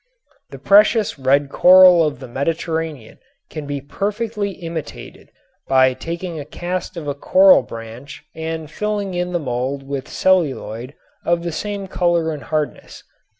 The 0.49 0.57
precious 0.57 1.19
red 1.19 1.49
coral 1.51 2.03
of 2.03 2.19
the 2.19 2.27
Mediterranean 2.27 3.19
can 3.51 3.67
be 3.67 3.79
perfectly 3.79 4.49
imitated 4.53 5.29
by 5.67 5.93
taking 5.93 6.39
a 6.39 6.43
cast 6.43 6.97
of 6.97 7.07
a 7.07 7.13
coral 7.13 7.61
branch 7.61 8.23
and 8.33 8.71
filling 8.71 9.13
in 9.13 9.31
the 9.31 9.37
mold 9.39 9.83
with 9.87 10.07
celluloid 10.09 10.95
of 11.23 11.43
the 11.43 11.51
same 11.51 11.85
color 11.85 12.31
and 12.31 12.41
hardness. 12.41 13.03